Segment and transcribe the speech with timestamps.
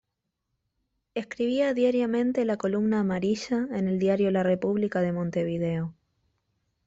[1.13, 5.93] Escribía diariamente "La columna amarilla" en el diario "La República" de Montevideo.